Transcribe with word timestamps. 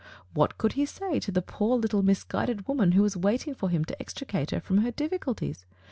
What 0.33 0.57
could 0.57 0.73
he 0.73 0.87
say 0.87 1.19
to 1.19 1.31
the 1.31 1.43
poor, 1.43 1.77
little, 1.77 2.01
mis 2.01 2.23
guided 2.23 2.67
woman 2.67 2.93
who 2.93 3.03
was 3.03 3.15
waiting 3.15 3.53
for 3.53 3.69
him 3.69 3.85
to 3.85 3.95
extri 3.99 4.27
cate 4.27 4.49
her 4.49 4.59
from 4.59 4.79
her 4.79 4.89
difficulties? 4.89 5.67